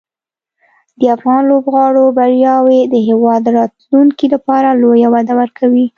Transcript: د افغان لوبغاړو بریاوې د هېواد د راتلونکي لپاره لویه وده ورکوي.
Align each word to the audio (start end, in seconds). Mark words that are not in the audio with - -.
د 0.99 1.01
افغان 1.15 1.41
لوبغاړو 1.51 2.03
بریاوې 2.17 2.81
د 2.93 2.95
هېواد 3.07 3.39
د 3.43 3.49
راتلونکي 3.59 4.25
لپاره 4.33 4.77
لویه 4.81 5.07
وده 5.13 5.33
ورکوي. 5.41 5.85